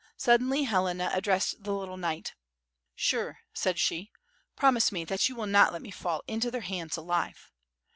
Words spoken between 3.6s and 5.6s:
she, "promise me that you wil